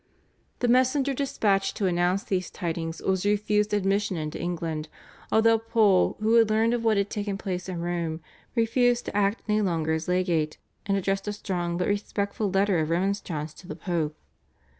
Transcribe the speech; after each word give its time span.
The 0.61 0.67
messenger 0.67 1.13
dispatched 1.13 1.77
to 1.77 1.85
announce 1.85 2.23
these 2.23 2.49
tidings 2.49 3.03
was 3.03 3.23
refused 3.23 3.71
admission 3.71 4.17
into 4.17 4.41
England, 4.41 4.89
although 5.31 5.59
Pole 5.59 6.17
who 6.21 6.33
had 6.37 6.49
learned 6.49 6.73
of 6.73 6.83
what 6.83 6.97
had 6.97 7.11
taken 7.11 7.37
place 7.37 7.69
in 7.69 7.81
Rome 7.81 8.19
refused 8.55 9.05
to 9.05 9.15
act 9.15 9.43
any 9.47 9.61
longer 9.61 9.93
as 9.93 10.07
legate, 10.07 10.57
and 10.87 10.97
addressed 10.97 11.27
a 11.27 11.33
strong 11.33 11.77
but 11.77 11.87
respectful 11.87 12.49
letter 12.49 12.79
of 12.79 12.89
remonstrance 12.89 13.53
to 13.53 13.67
the 13.67 13.75
Pope. 13.75 14.17